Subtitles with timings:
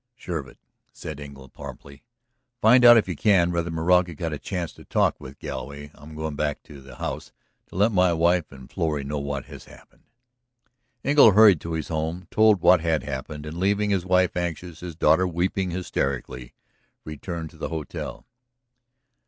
[0.15, 0.57] "Sure of it,"
[0.91, 2.01] said Engle promptly.
[2.59, 5.91] "Find out, if you can, whether Moraga got a chance to talk with Galloway.
[5.93, 7.31] I'm going back to the house
[7.67, 10.05] to let my wife and Florrie know what has happened."
[11.03, 14.95] Engle hurried to his home, told what had happened, and, leaving his wife anxious, his
[14.95, 16.55] daughter weeping hysterically,
[17.05, 18.25] returned to the hotel.